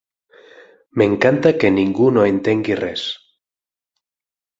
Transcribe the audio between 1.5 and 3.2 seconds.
que ningú no entengui res.